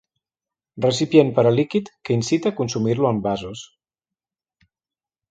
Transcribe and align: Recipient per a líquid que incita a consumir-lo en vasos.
Recipient 0.85 1.27
per 1.39 1.43
a 1.49 1.51
líquid 1.57 1.91
que 2.09 2.15
incita 2.19 2.51
a 2.51 2.55
consumir-lo 2.59 3.11
en 3.11 3.19
vasos. 3.27 3.61